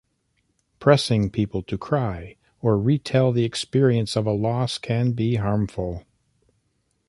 [0.79, 6.05] Pressing people to cry or retell the experience of a loss can be harmful.